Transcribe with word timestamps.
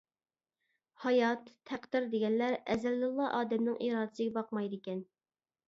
ھايات، 1.03 1.51
تەقدىر 1.73 2.09
دېگەنلەر 2.15 2.57
ئەزەلدىنلا 2.61 3.29
ئادەمنىڭ 3.37 3.79
ئىرادىسىگە 3.89 4.35
باقمايدىكەن. 4.41 5.09